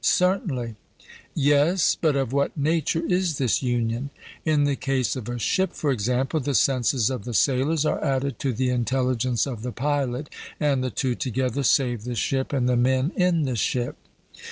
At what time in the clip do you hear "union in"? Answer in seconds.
3.62-4.64